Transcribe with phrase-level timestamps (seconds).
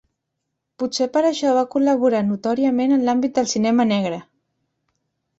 [0.83, 4.17] Potser per això va col·laborar notòriament en l’àmbit del cinema negre.